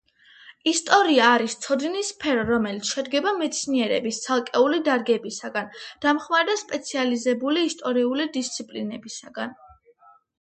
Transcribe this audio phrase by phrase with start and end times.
[0.69, 5.69] ისტორია არის ცოდნის სფერო, რომელიც შედგება მეცნიერების ცალკეული დარგებისაგან,
[6.07, 9.55] დამხმარე და სპეციალიზებული ისტორიული დისციპლინებისაგან.